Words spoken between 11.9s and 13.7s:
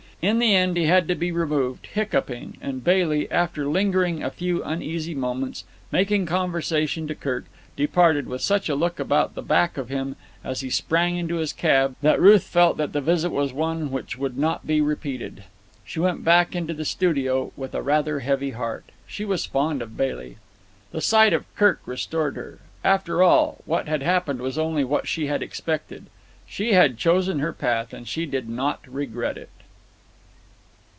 that Ruth felt that the visit was